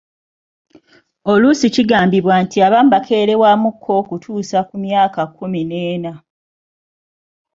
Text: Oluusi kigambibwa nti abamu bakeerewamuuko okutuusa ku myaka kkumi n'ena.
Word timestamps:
Oluusi 1.31 1.65
kigambibwa 1.75 2.35
nti 2.43 2.57
abamu 2.65 2.89
bakeerewamuuko 2.93 3.89
okutuusa 4.01 4.59
ku 4.67 4.75
myaka 4.83 5.21
kkumi 5.27 5.61
n'ena. 5.69 6.11